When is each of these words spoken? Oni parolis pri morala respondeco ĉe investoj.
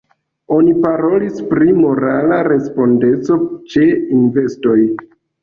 Oni 0.53 0.71
parolis 0.85 1.43
pri 1.51 1.75
morala 1.81 2.39
respondeco 2.47 3.39
ĉe 3.75 3.87
investoj. 4.23 4.77